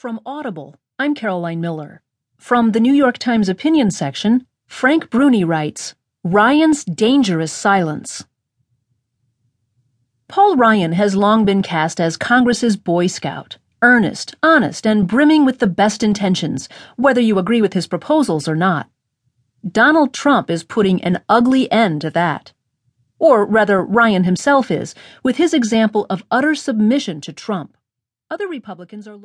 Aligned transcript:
From 0.00 0.18
Audible, 0.24 0.76
I'm 0.98 1.14
Caroline 1.14 1.60
Miller. 1.60 2.00
From 2.38 2.72
the 2.72 2.80
New 2.80 2.94
York 2.94 3.18
Times 3.18 3.50
opinion 3.50 3.90
section, 3.90 4.46
Frank 4.66 5.10
Bruni 5.10 5.44
writes 5.44 5.94
Ryan's 6.24 6.86
Dangerous 6.86 7.52
Silence. 7.52 8.24
Paul 10.26 10.56
Ryan 10.56 10.92
has 10.92 11.14
long 11.14 11.44
been 11.44 11.60
cast 11.60 12.00
as 12.00 12.16
Congress's 12.16 12.78
Boy 12.78 13.08
Scout, 13.08 13.58
earnest, 13.82 14.34
honest, 14.42 14.86
and 14.86 15.06
brimming 15.06 15.44
with 15.44 15.58
the 15.58 15.66
best 15.66 16.02
intentions, 16.02 16.66
whether 16.96 17.20
you 17.20 17.38
agree 17.38 17.60
with 17.60 17.74
his 17.74 17.86
proposals 17.86 18.48
or 18.48 18.56
not. 18.56 18.88
Donald 19.70 20.14
Trump 20.14 20.48
is 20.48 20.64
putting 20.64 21.04
an 21.04 21.20
ugly 21.28 21.70
end 21.70 22.00
to 22.00 22.08
that. 22.08 22.54
Or 23.18 23.44
rather, 23.44 23.84
Ryan 23.84 24.24
himself 24.24 24.70
is, 24.70 24.94
with 25.22 25.36
his 25.36 25.52
example 25.52 26.06
of 26.08 26.24
utter 26.30 26.54
submission 26.54 27.20
to 27.20 27.34
Trump. 27.34 27.76
Other 28.32 28.46
Republicans 28.46 29.08
are 29.08 29.16